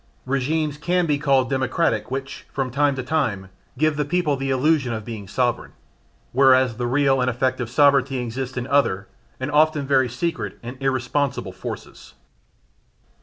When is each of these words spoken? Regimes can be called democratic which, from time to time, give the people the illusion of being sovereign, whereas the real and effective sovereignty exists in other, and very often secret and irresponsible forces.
Regimes 0.25 0.79
can 0.79 1.05
be 1.05 1.19
called 1.19 1.47
democratic 1.47 2.09
which, 2.09 2.47
from 2.51 2.71
time 2.71 2.95
to 2.95 3.03
time, 3.03 3.49
give 3.77 3.97
the 3.97 4.03
people 4.03 4.35
the 4.35 4.49
illusion 4.49 4.93
of 4.93 5.05
being 5.05 5.27
sovereign, 5.27 5.73
whereas 6.31 6.77
the 6.77 6.87
real 6.87 7.21
and 7.21 7.29
effective 7.29 7.69
sovereignty 7.69 8.17
exists 8.17 8.57
in 8.57 8.65
other, 8.65 9.07
and 9.39 9.51
very 9.51 10.07
often 10.07 10.09
secret 10.09 10.57
and 10.63 10.75
irresponsible 10.81 11.51
forces. 11.51 12.15